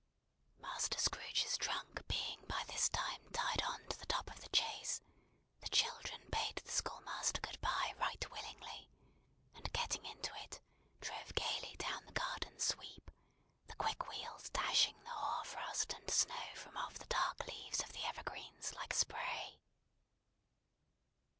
Master 0.57 0.97
Scrooge's 0.97 1.57
trunk 1.59 2.01
being 2.07 2.43
by 2.47 2.63
this 2.65 2.89
time 2.89 3.21
tied 3.31 3.61
on 3.61 3.85
to 3.87 3.99
the 3.99 4.07
top 4.07 4.31
of 4.31 4.41
the 4.41 4.49
chaise, 4.51 4.99
the 5.59 5.69
children 5.69 6.19
bade 6.31 6.55
the 6.55 6.71
schoolmaster 6.71 7.39
good 7.39 7.61
bye 7.61 7.93
right 7.99 8.31
willingly; 8.31 8.89
and 9.53 9.71
getting 9.73 10.03
into 10.07 10.33
it, 10.41 10.59
drove 11.01 11.35
gaily 11.35 11.75
down 11.77 12.03
the 12.07 12.13
garden 12.17 12.57
sweep: 12.59 13.11
the 13.67 13.75
quick 13.75 14.09
wheels 14.09 14.49
dashing 14.49 14.99
the 15.03 15.09
hoar 15.11 15.45
frost 15.45 15.93
and 15.93 16.09
snow 16.09 16.55
from 16.55 16.75
off 16.77 16.97
the 16.97 17.05
dark 17.05 17.45
leaves 17.45 17.83
of 17.83 17.93
the 17.93 18.03
evergreens 18.05 18.73
like 18.73 18.95
spray. 18.95 19.59